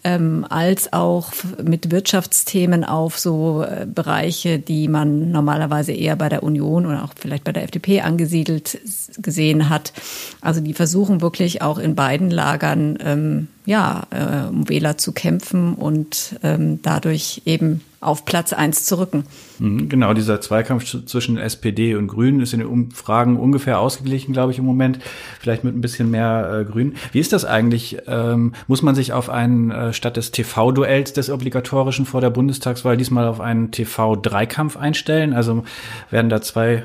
[0.06, 6.44] ähm, als auch mit Wirtschaftsthemen auf so äh, Bereiche, die man normalerweise eher bei der
[6.44, 8.80] Union oder auch vielleicht bei der FDP angesiedelt
[9.18, 9.94] gesehen hat.
[10.42, 15.74] Also die versuchen wirklich auch in beiden Lagern ähm, ja, äh, um Wähler zu kämpfen
[15.74, 19.26] und ähm, dadurch eben auf Platz eins zu rücken.
[19.60, 24.52] Mhm, genau, dieser Zweikampf zwischen SPD und Grünen ist in den Umfragen ungefähr ausgeglichen, glaube
[24.52, 25.00] ich, im Moment.
[25.40, 26.96] Vielleicht mit ein bisschen mehr äh, Grün.
[27.12, 27.98] Wie ist das eigentlich?
[28.08, 32.98] Ähm, muss man sich auf einen, äh, statt des TV-Duells des obligatorischen vor der Bundestagswahl
[32.98, 35.34] diesmal auf einen TV-Dreikampf einstellen?
[35.34, 35.64] Also
[36.12, 36.84] werden da zwei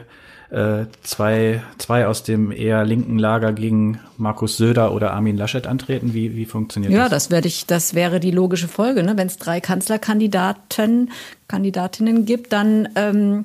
[0.51, 6.13] äh, zwei, zwei aus dem eher linken Lager gegen Markus Söder oder Armin Laschet antreten?
[6.13, 7.11] Wie, wie funktioniert ja, das?
[7.11, 9.03] Ja, das werde ich, das wäre die logische Folge.
[9.03, 9.17] Ne?
[9.17, 11.11] Wenn es drei Kanzlerkandidaten,
[11.49, 13.45] Kandidatinnen gibt, dann ähm,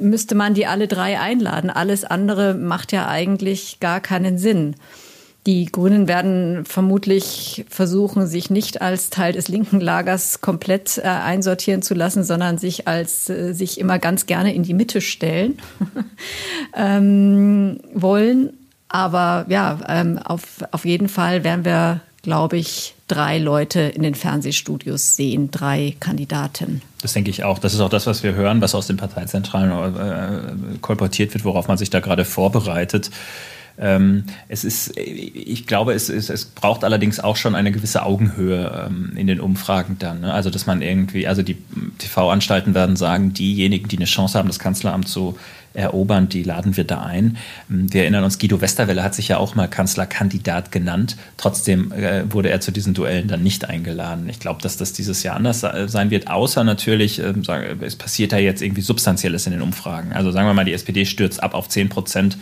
[0.00, 1.70] müsste man die alle drei einladen.
[1.70, 4.76] Alles andere macht ja eigentlich gar keinen Sinn.
[5.46, 11.80] Die Grünen werden vermutlich versuchen, sich nicht als Teil des linken Lagers komplett äh, einsortieren
[11.80, 15.58] zu lassen, sondern sich als äh, sich immer ganz gerne in die Mitte stellen
[16.76, 18.50] ähm, wollen.
[18.88, 24.14] Aber ja, ähm, auf, auf jeden Fall werden wir, glaube ich, drei Leute in den
[24.14, 26.82] Fernsehstudios sehen, drei Kandidaten.
[27.00, 27.58] Das denke ich auch.
[27.58, 31.66] Das ist auch das, was wir hören, was aus den Parteizentralen äh, kolportiert wird, worauf
[31.66, 33.10] man sich da gerade vorbereitet.
[33.80, 38.88] Ähm, es ist, ich glaube, es, es, es braucht allerdings auch schon eine gewisse Augenhöhe
[38.88, 40.20] ähm, in den Umfragen dann.
[40.20, 40.32] Ne?
[40.32, 41.56] Also, dass man irgendwie, also die
[41.98, 45.38] TV-Anstalten werden sagen, diejenigen, die eine Chance haben, das Kanzleramt zu
[45.72, 47.38] erobern, die laden wir da ein.
[47.70, 51.16] Ähm, wir erinnern uns, Guido Westerwelle hat sich ja auch mal Kanzlerkandidat genannt.
[51.38, 54.28] Trotzdem äh, wurde er zu diesen Duellen dann nicht eingeladen.
[54.28, 57.32] Ich glaube, dass das dieses Jahr anders sein wird, außer natürlich, äh,
[57.80, 60.12] es passiert da jetzt irgendwie Substanzielles in den Umfragen.
[60.12, 62.36] Also sagen wir mal, die SPD stürzt ab auf 10 Prozent.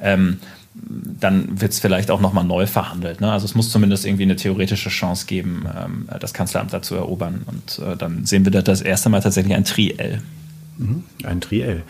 [0.00, 0.38] Ähm,
[0.74, 3.20] dann wird es vielleicht auch nochmal neu verhandelt.
[3.20, 3.30] Ne?
[3.30, 7.42] Also es muss zumindest irgendwie eine theoretische Chance geben, ähm, das Kanzleramt da zu erobern.
[7.46, 10.22] Und äh, dann sehen wir da das erste Mal tatsächlich ein Triell.
[10.78, 11.82] Mhm, ein Triell.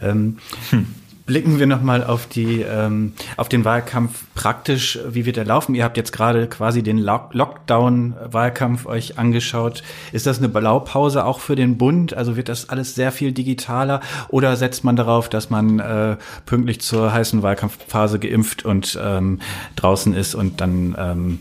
[0.00, 0.38] Ähm,
[0.70, 0.86] hm
[1.28, 4.98] blicken wir nochmal auf die ähm, auf den Wahlkampf praktisch.
[5.08, 5.74] Wie wird er laufen?
[5.74, 9.82] Ihr habt jetzt gerade quasi den Lockdown-Wahlkampf euch angeschaut.
[10.10, 12.14] Ist das eine Blaupause auch für den Bund?
[12.14, 16.80] Also wird das alles sehr viel digitaler oder setzt man darauf, dass man äh, pünktlich
[16.80, 19.40] zur heißen Wahlkampfphase geimpft und ähm,
[19.76, 21.40] draußen ist und dann ähm,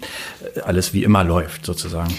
[0.65, 2.13] alles wie immer läuft sozusagen?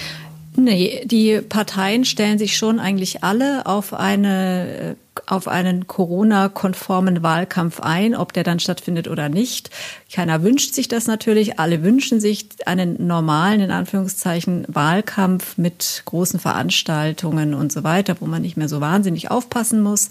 [0.60, 8.14] Nee, die Parteien stellen sich schon eigentlich alle auf eine auf einen Corona-konformen Wahlkampf ein,
[8.14, 9.70] ob der dann stattfindet oder nicht.
[10.12, 11.58] Keiner wünscht sich das natürlich.
[11.58, 18.26] Alle wünschen sich einen normalen, in Anführungszeichen, Wahlkampf mit großen Veranstaltungen und so weiter, wo
[18.26, 20.08] man nicht mehr so wahnsinnig aufpassen muss.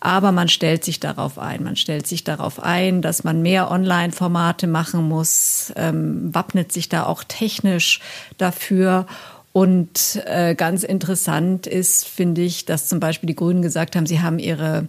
[0.00, 1.62] Aber man stellt sich darauf ein.
[1.64, 7.04] Man stellt sich darauf ein, dass man mehr Online-Formate machen muss, ähm, wappnet sich da
[7.04, 8.00] auch technisch
[8.36, 9.06] dafür.
[9.52, 14.20] Und äh, ganz interessant ist, finde ich, dass zum Beispiel die Grünen gesagt haben, sie
[14.20, 14.86] haben ihre,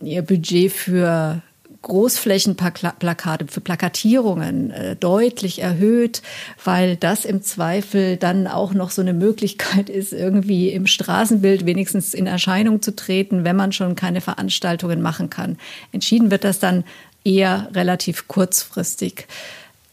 [0.00, 1.42] ihr Budget für
[1.84, 6.22] Großflächenplakate, für Plakatierungen äh, deutlich erhöht,
[6.64, 12.14] weil das im Zweifel dann auch noch so eine Möglichkeit ist, irgendwie im Straßenbild wenigstens
[12.14, 15.58] in Erscheinung zu treten, wenn man schon keine Veranstaltungen machen kann.
[15.92, 16.84] Entschieden wird das dann
[17.22, 19.26] eher relativ kurzfristig,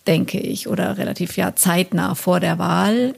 [0.08, 3.16] denke ich, oder relativ ja zeitnah vor der Wahl.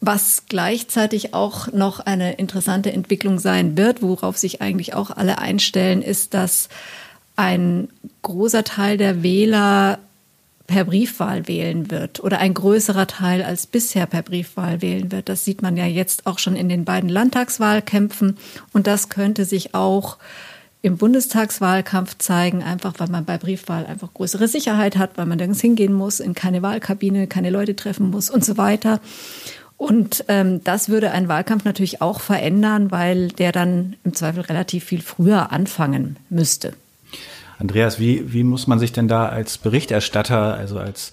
[0.00, 6.00] Was gleichzeitig auch noch eine interessante Entwicklung sein wird, worauf sich eigentlich auch alle einstellen,
[6.00, 6.70] ist, dass
[7.36, 7.88] ein
[8.22, 9.98] großer Teil der Wähler
[10.66, 15.28] per Briefwahl wählen wird oder ein größerer Teil als bisher per Briefwahl wählen wird.
[15.28, 18.38] Das sieht man ja jetzt auch schon in den beiden Landtagswahlkämpfen
[18.72, 20.16] und das könnte sich auch
[20.80, 25.60] im Bundestagswahlkampf zeigen, einfach weil man bei Briefwahl einfach größere Sicherheit hat, weil man nirgends
[25.60, 29.00] hingehen muss, in keine Wahlkabine, keine Leute treffen muss und so weiter.
[29.80, 34.84] Und ähm, das würde einen Wahlkampf natürlich auch verändern, weil der dann im Zweifel relativ
[34.84, 36.74] viel früher anfangen müsste.
[37.58, 41.12] Andreas, wie, wie muss man sich denn da als Berichterstatter, also als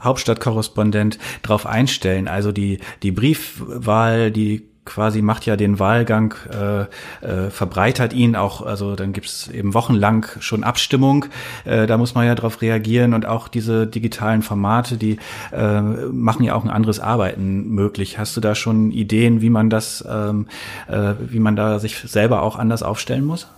[0.00, 2.26] Hauptstadtkorrespondent darauf einstellen?
[2.26, 6.82] Also die, die Briefwahl, die quasi macht ja den Wahlgang, äh,
[7.26, 11.26] äh, verbreitert ihn auch, also dann gibt's eben wochenlang schon Abstimmung,
[11.64, 15.18] äh, da muss man ja darauf reagieren und auch diese digitalen Formate, die
[15.52, 18.18] äh, machen ja auch ein anderes Arbeiten möglich.
[18.18, 20.46] Hast du da schon Ideen, wie man das, ähm,
[20.88, 23.48] äh, wie man da sich selber auch anders aufstellen muss?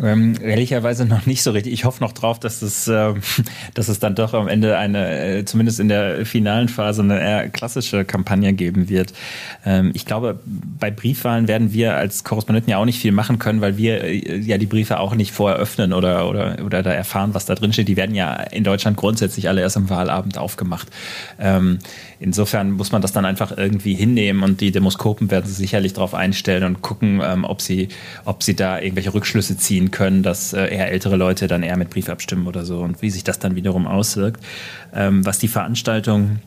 [0.00, 1.72] Ähm, ehrlicherweise noch nicht so richtig.
[1.72, 3.12] Ich hoffe noch drauf, dass es, äh,
[3.74, 7.48] dass es dann doch am Ende eine, äh, zumindest in der finalen Phase, eine eher
[7.50, 9.12] klassische Kampagne geben wird.
[9.66, 13.60] Ähm, ich glaube, bei Briefwahlen werden wir als Korrespondenten ja auch nicht viel machen können,
[13.60, 17.34] weil wir äh, ja die Briefe auch nicht vorher öffnen oder, oder, oder da erfahren,
[17.34, 17.88] was da drin steht.
[17.88, 20.88] Die werden ja in Deutschland grundsätzlich alle erst am Wahlabend aufgemacht.
[21.38, 21.78] Ähm,
[22.22, 26.14] insofern muss man das dann einfach irgendwie hinnehmen und die Demoskopen werden sich sicherlich darauf
[26.14, 27.88] einstellen und gucken, ähm, ob, sie,
[28.24, 31.90] ob sie da irgendwelche Rückschlüsse ziehen können, dass äh, eher ältere Leute dann eher mit
[31.90, 34.42] Brief abstimmen oder so und wie sich das dann wiederum auswirkt.
[34.94, 36.38] Ähm, was die Veranstaltung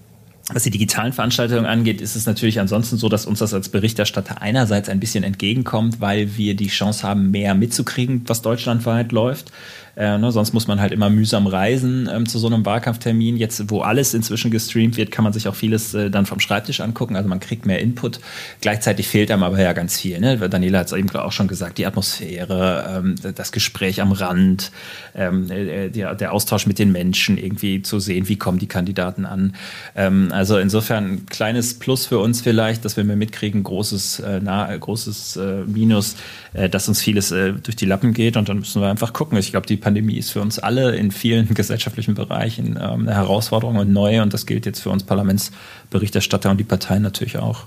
[0.53, 4.43] Was die digitalen Veranstaltungen angeht, ist es natürlich ansonsten so, dass uns das als Berichterstatter
[4.43, 9.51] einerseits ein bisschen entgegenkommt, weil wir die Chance haben, mehr mitzukriegen, was deutschlandweit läuft.
[9.95, 13.37] Äh, ne, sonst muss man halt immer mühsam reisen ähm, zu so einem Wahlkampftermin.
[13.37, 16.81] Jetzt, wo alles inzwischen gestreamt wird, kann man sich auch vieles äh, dann vom Schreibtisch
[16.81, 17.15] angucken.
[17.15, 18.19] Also man kriegt mehr Input.
[18.59, 20.19] Gleichzeitig fehlt einem aber ja ganz viel.
[20.19, 20.37] Ne?
[20.49, 24.71] Daniela hat es eben auch schon gesagt, die Atmosphäre, ähm, das Gespräch am Rand,
[25.15, 29.25] ähm, äh, der, der, Austausch mit den Menschen, irgendwie zu sehen, wie kommen die Kandidaten
[29.25, 29.55] an.
[29.95, 34.41] Ähm, also insofern ein kleines Plus für uns vielleicht, dass wir mehr mitkriegen, großes, äh,
[34.43, 36.17] na, großes äh, Minus,
[36.53, 39.37] äh, dass uns vieles durch die Lappen geht und dann müssen wir einfach gucken.
[39.37, 43.75] Ich glaube, die Pandemie ist für uns alle in vielen gesellschaftlichen Bereichen ähm, eine Herausforderung
[43.75, 47.65] und neu und das gilt jetzt für uns Parlamentsberichterstatter und die Parteien natürlich auch.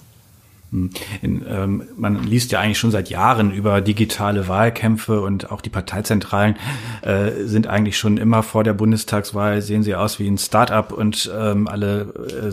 [0.70, 0.90] Hm.
[1.22, 5.70] In, ähm, man liest ja eigentlich schon seit Jahren über digitale Wahlkämpfe und auch die
[5.70, 6.56] Parteizentralen
[7.00, 11.30] äh, sind eigentlich schon immer vor der Bundestagswahl, sehen sie aus wie ein Start-up und
[11.34, 12.52] ähm, alle äh,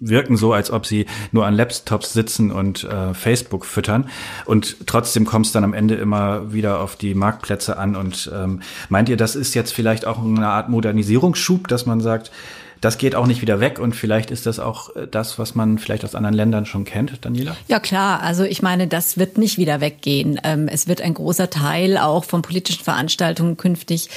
[0.00, 4.10] wirken so, als ob sie nur an Laptops sitzen und äh, Facebook füttern.
[4.44, 7.96] Und trotzdem kommt es dann am Ende immer wieder auf die Marktplätze an.
[7.96, 12.30] Und ähm, meint ihr, das ist jetzt vielleicht auch eine Art Modernisierungsschub, dass man sagt,
[12.80, 15.78] das geht auch nicht wieder weg und vielleicht ist das auch äh, das, was man
[15.78, 17.56] vielleicht aus anderen Ländern schon kennt, Daniela?
[17.68, 20.40] Ja klar, also ich meine, das wird nicht wieder weggehen.
[20.44, 24.10] Ähm, es wird ein großer Teil auch von politischen Veranstaltungen künftig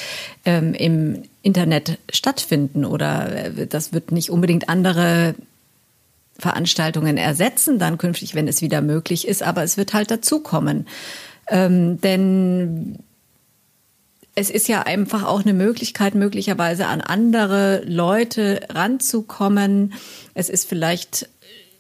[0.45, 5.35] ähm, im Internet stattfinden oder äh, das wird nicht unbedingt andere
[6.39, 10.87] Veranstaltungen ersetzen, dann künftig, wenn es wieder möglich ist, aber es wird halt dazukommen.
[11.49, 12.99] Ähm, denn
[14.37, 19.93] es ist ja einfach auch eine Möglichkeit, möglicherweise an andere Leute ranzukommen.
[20.35, 21.27] Es ist vielleicht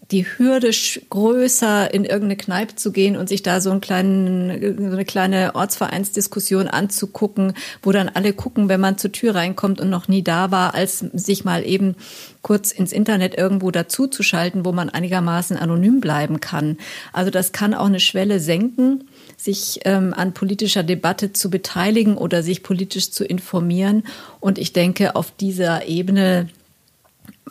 [0.09, 0.71] die Hürde
[1.11, 5.53] größer, in irgendeine Kneipe zu gehen und sich da so, einen kleinen, so eine kleine
[5.53, 10.49] Ortsvereinsdiskussion anzugucken, wo dann alle gucken, wenn man zur Tür reinkommt und noch nie da
[10.49, 11.93] war, als sich mal eben
[12.41, 16.77] kurz ins Internet irgendwo dazuzuschalten, wo man einigermaßen anonym bleiben kann.
[17.13, 19.03] Also das kann auch eine Schwelle senken
[19.37, 24.03] sich ähm, an politischer Debatte zu beteiligen oder sich politisch zu informieren.
[24.39, 26.49] Und ich denke, auf dieser Ebene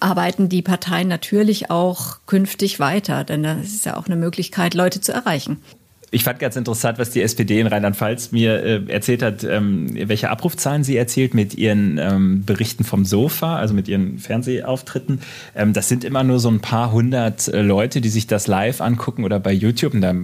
[0.01, 5.01] arbeiten die Parteien natürlich auch künftig weiter, denn das ist ja auch eine Möglichkeit, Leute
[5.01, 5.62] zu erreichen.
[6.12, 10.30] Ich fand ganz interessant, was die SPD in Rheinland-Pfalz mir äh, erzählt hat, ähm, welche
[10.30, 15.20] Abrufzahlen sie erzielt mit ihren ähm, Berichten vom Sofa, also mit ihren Fernsehauftritten.
[15.56, 18.80] Ähm, das sind immer nur so ein paar hundert äh, Leute, die sich das live
[18.80, 19.94] angucken oder bei YouTube.
[19.94, 20.14] Und da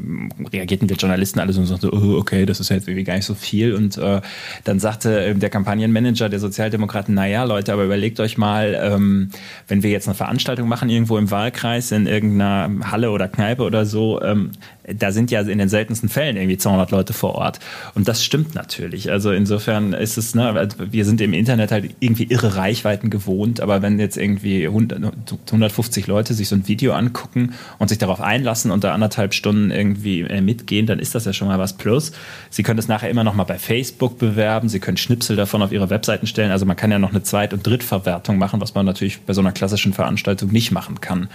[0.53, 3.27] reagierten wir Journalisten alle so und sagten, oh, okay, das ist jetzt irgendwie gar nicht
[3.27, 3.75] so viel.
[3.75, 4.21] Und äh,
[4.63, 9.31] dann sagte äh, der Kampagnenmanager der Sozialdemokraten, naja, Leute, aber überlegt euch mal, ähm,
[9.67, 13.85] wenn wir jetzt eine Veranstaltung machen irgendwo im Wahlkreis, in irgendeiner Halle oder Kneipe oder
[13.85, 14.53] so, ähm,
[14.85, 17.61] da sind ja in den seltensten Fällen irgendwie 200 Leute vor Ort.
[17.95, 19.11] Und das stimmt natürlich.
[19.11, 23.61] Also insofern ist es, ne, also wir sind im Internet halt irgendwie irre Reichweiten gewohnt,
[23.61, 25.01] aber wenn jetzt irgendwie 100,
[25.47, 29.71] 150 Leute sich so ein Video angucken und sich darauf einlassen und da anderthalb Stunden
[29.71, 32.13] irgendwie äh, mitgehen, dann ist das ja schon mal was Plus.
[32.51, 35.71] Sie können das nachher immer noch mal bei Facebook bewerben, Sie können Schnipsel davon auf
[35.71, 36.51] Ihre Webseiten stellen.
[36.51, 39.41] Also man kann ja noch eine Zweit- und Drittverwertung machen, was man natürlich bei so
[39.41, 41.29] einer klassischen Veranstaltung nicht machen kann.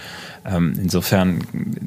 [0.44, 1.44] Ähm, insofern,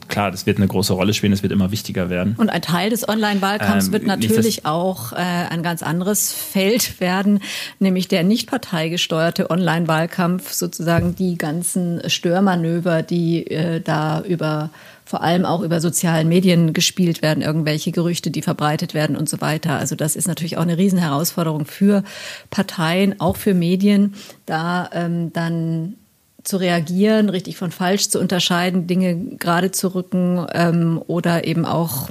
[0.08, 2.36] klar, das wird eine große Rolle spielen, es wird immer wichtiger werden.
[2.38, 7.40] Und ein Teil des Online-Wahlkampfs ähm, wird natürlich auch äh, ein ganz anderes Feld werden,
[7.80, 14.70] nämlich der nicht parteigesteuerte Online-Wahlkampf, sozusagen die ganzen Störmanöver, die äh, da über
[15.12, 19.42] vor allem auch über sozialen Medien gespielt werden, irgendwelche Gerüchte, die verbreitet werden und so
[19.42, 19.78] weiter.
[19.78, 22.06] Also das ist natürlich auch eine Riesenherausforderung für
[22.50, 25.98] Parteien, auch für Medien, da ähm, dann
[26.44, 32.10] zu reagieren, richtig von falsch zu unterscheiden, Dinge gerade zu rücken ähm, oder eben auch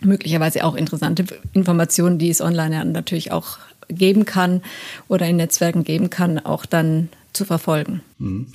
[0.00, 4.62] möglicherweise auch interessante Informationen, die es online natürlich auch geben kann
[5.08, 8.00] oder in Netzwerken geben kann, auch dann zu verfolgen.
[8.18, 8.46] Mhm.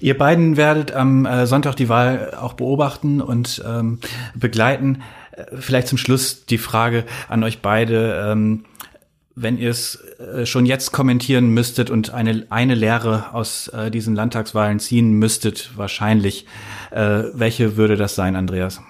[0.00, 4.00] Ihr beiden werdet am äh, Sonntag die Wahl auch beobachten und ähm,
[4.34, 5.02] begleiten.
[5.32, 8.28] Äh, vielleicht zum Schluss die Frage an euch beide.
[8.30, 8.64] Ähm,
[9.36, 14.14] wenn ihr es äh, schon jetzt kommentieren müsstet und eine, eine Lehre aus äh, diesen
[14.14, 16.46] Landtagswahlen ziehen müsstet, wahrscheinlich,
[16.90, 18.80] äh, welche würde das sein, Andreas?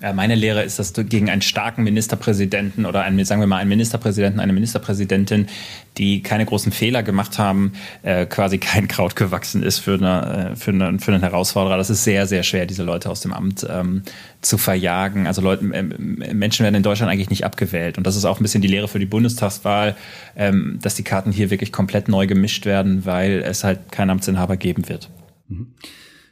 [0.00, 3.56] Ja, meine Lehre ist, dass du gegen einen starken Ministerpräsidenten oder einen, sagen wir mal,
[3.56, 5.48] einen Ministerpräsidenten, eine Ministerpräsidentin,
[5.96, 10.56] die keine großen Fehler gemacht haben, äh, quasi kein Kraut gewachsen ist für, eine, äh,
[10.56, 11.76] für, eine, für einen Herausforderer.
[11.76, 14.02] Das ist sehr, sehr schwer, diese Leute aus dem Amt ähm,
[14.40, 15.26] zu verjagen.
[15.26, 17.98] Also Leute, äh, Menschen werden in Deutschland eigentlich nicht abgewählt.
[17.98, 19.96] Und das ist auch ein bisschen die Lehre für die Bundestagswahl,
[20.36, 24.56] ähm, dass die Karten hier wirklich komplett neu gemischt werden, weil es halt keinen Amtsinhaber
[24.56, 25.10] geben wird.
[25.48, 25.74] Mhm.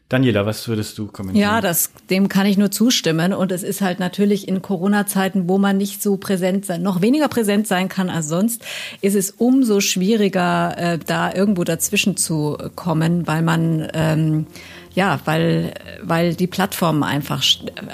[0.09, 1.43] Daniela, was würdest du kommentieren?
[1.43, 3.33] Ja, das, dem kann ich nur zustimmen.
[3.33, 7.27] Und es ist halt natürlich in Corona-Zeiten, wo man nicht so präsent sein, noch weniger
[7.27, 8.65] präsent sein kann als sonst,
[9.01, 14.47] ist es umso schwieriger, äh, da irgendwo dazwischen zu kommen, weil man, ähm,
[14.95, 17.43] ja, weil, weil die Plattformen einfach,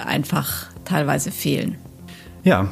[0.05, 1.77] einfach teilweise fehlen.
[2.43, 2.69] Ja,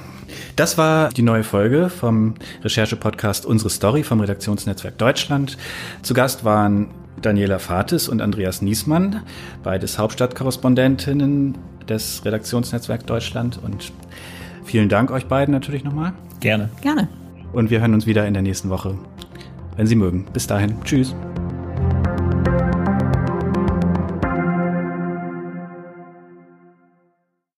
[0.56, 5.58] das war die neue Folge vom Recherche-Podcast Unsere Story vom Redaktionsnetzwerk Deutschland.
[6.04, 6.90] Zu Gast waren
[7.22, 9.22] Daniela Fates und Andreas Niesmann,
[9.64, 11.58] beides Hauptstadtkorrespondentinnen
[11.88, 13.60] des Redaktionsnetzwerk Deutschland.
[13.64, 13.92] Und
[14.64, 16.14] vielen Dank euch beiden natürlich nochmal.
[16.40, 16.70] Gerne.
[16.82, 17.08] Gerne.
[17.54, 18.98] Und wir hören uns wieder in der nächsten Woche,
[19.76, 20.26] wenn Sie mögen.
[20.34, 20.76] Bis dahin.
[20.84, 21.16] Tschüss.